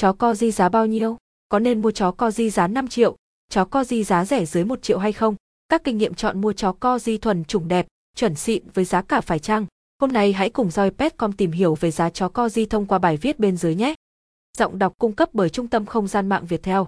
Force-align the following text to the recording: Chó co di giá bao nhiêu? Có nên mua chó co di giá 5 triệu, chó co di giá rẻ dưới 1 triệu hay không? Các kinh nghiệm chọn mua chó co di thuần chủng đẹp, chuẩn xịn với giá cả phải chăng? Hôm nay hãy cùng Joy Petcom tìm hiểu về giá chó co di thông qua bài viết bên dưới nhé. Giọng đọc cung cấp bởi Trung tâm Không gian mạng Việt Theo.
Chó 0.00 0.12
co 0.12 0.34
di 0.34 0.50
giá 0.50 0.68
bao 0.68 0.86
nhiêu? 0.86 1.16
Có 1.48 1.58
nên 1.58 1.82
mua 1.82 1.90
chó 1.90 2.10
co 2.10 2.30
di 2.30 2.50
giá 2.50 2.66
5 2.66 2.88
triệu, 2.88 3.16
chó 3.50 3.64
co 3.64 3.84
di 3.84 4.04
giá 4.04 4.24
rẻ 4.24 4.44
dưới 4.44 4.64
1 4.64 4.82
triệu 4.82 4.98
hay 4.98 5.12
không? 5.12 5.34
Các 5.68 5.84
kinh 5.84 5.98
nghiệm 5.98 6.14
chọn 6.14 6.40
mua 6.40 6.52
chó 6.52 6.72
co 6.72 6.98
di 6.98 7.18
thuần 7.18 7.44
chủng 7.44 7.68
đẹp, 7.68 7.86
chuẩn 8.16 8.34
xịn 8.34 8.62
với 8.74 8.84
giá 8.84 9.02
cả 9.02 9.20
phải 9.20 9.38
chăng? 9.38 9.66
Hôm 10.00 10.12
nay 10.12 10.32
hãy 10.32 10.50
cùng 10.50 10.68
Joy 10.68 10.90
Petcom 10.90 11.32
tìm 11.32 11.52
hiểu 11.52 11.74
về 11.74 11.90
giá 11.90 12.10
chó 12.10 12.28
co 12.28 12.48
di 12.48 12.66
thông 12.66 12.86
qua 12.86 12.98
bài 12.98 13.16
viết 13.16 13.38
bên 13.38 13.56
dưới 13.56 13.74
nhé. 13.74 13.94
Giọng 14.58 14.78
đọc 14.78 14.92
cung 14.98 15.12
cấp 15.12 15.28
bởi 15.32 15.50
Trung 15.50 15.68
tâm 15.68 15.86
Không 15.86 16.08
gian 16.08 16.28
mạng 16.28 16.46
Việt 16.46 16.62
Theo. 16.62 16.86